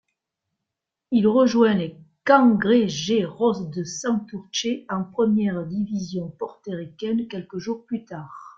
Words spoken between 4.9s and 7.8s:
première division portoricaine quelques